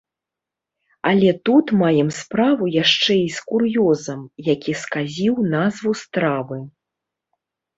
Але 1.09 1.29
тут 1.49 1.65
маем 1.81 2.09
справу 2.21 2.71
яшчэ 2.83 3.13
і 3.25 3.27
з 3.35 3.39
кур'ёзам, 3.51 4.21
які 4.49 4.73
сказіў 4.87 5.33
назву 5.55 5.91
стравы. 6.03 6.59